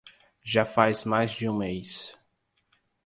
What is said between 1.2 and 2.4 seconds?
de um mês